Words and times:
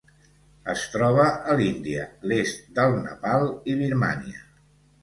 Es 0.73 0.85
troba 0.93 1.27
a 1.53 1.57
l'Índia, 1.61 2.09
l'est 2.33 2.67
del 2.81 2.99
Nepal 3.05 3.49
i 3.75 3.79
Birmània. 3.85 4.47